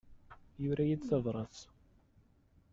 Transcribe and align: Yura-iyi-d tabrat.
Yura-iyi-d 0.63 1.01
tabrat. 1.09 1.57